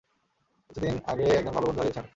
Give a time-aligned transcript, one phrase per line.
[0.69, 2.09] কিছুদিন আগে একজন ভালো বন্ধু হারিয়েছি আমি।